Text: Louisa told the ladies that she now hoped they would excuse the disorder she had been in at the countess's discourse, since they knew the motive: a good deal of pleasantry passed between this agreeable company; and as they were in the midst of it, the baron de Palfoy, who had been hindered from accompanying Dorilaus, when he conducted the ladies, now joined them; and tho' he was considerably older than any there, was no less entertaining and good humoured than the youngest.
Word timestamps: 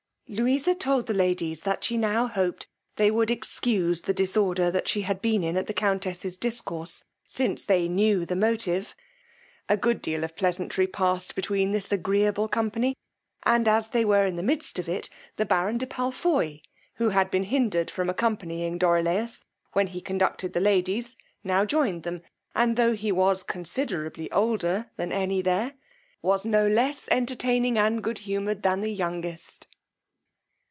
Louisa 0.33 0.73
told 0.73 1.07
the 1.07 1.13
ladies 1.13 1.59
that 1.63 1.83
she 1.83 1.97
now 1.97 2.25
hoped 2.25 2.65
they 2.95 3.11
would 3.11 3.29
excuse 3.29 3.99
the 3.99 4.13
disorder 4.13 4.71
she 4.85 5.01
had 5.01 5.21
been 5.21 5.43
in 5.43 5.57
at 5.57 5.67
the 5.67 5.73
countess's 5.73 6.37
discourse, 6.37 7.03
since 7.27 7.65
they 7.65 7.89
knew 7.89 8.25
the 8.25 8.33
motive: 8.37 8.95
a 9.67 9.75
good 9.75 10.01
deal 10.01 10.23
of 10.23 10.37
pleasantry 10.37 10.87
passed 10.87 11.35
between 11.35 11.71
this 11.71 11.91
agreeable 11.91 12.47
company; 12.47 12.95
and 13.43 13.67
as 13.67 13.89
they 13.89 14.05
were 14.05 14.25
in 14.25 14.37
the 14.37 14.41
midst 14.41 14.79
of 14.79 14.87
it, 14.87 15.09
the 15.35 15.45
baron 15.45 15.77
de 15.77 15.85
Palfoy, 15.85 16.61
who 16.93 17.09
had 17.09 17.29
been 17.29 17.43
hindered 17.43 17.91
from 17.91 18.09
accompanying 18.09 18.77
Dorilaus, 18.79 19.43
when 19.73 19.87
he 19.87 19.99
conducted 19.99 20.53
the 20.53 20.61
ladies, 20.61 21.17
now 21.43 21.65
joined 21.65 22.03
them; 22.03 22.21
and 22.55 22.77
tho' 22.77 22.93
he 22.93 23.11
was 23.11 23.43
considerably 23.43 24.31
older 24.31 24.89
than 24.95 25.11
any 25.11 25.41
there, 25.41 25.73
was 26.21 26.45
no 26.45 26.65
less 26.69 27.09
entertaining 27.11 27.77
and 27.77 28.01
good 28.01 28.19
humoured 28.19 28.63
than 28.63 28.79
the 28.79 28.93
youngest. 28.93 29.67